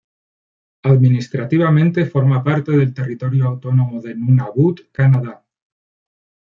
[0.93, 5.45] Administrativamente, forma parte del territorio autónomo de Nunavut, Canadá.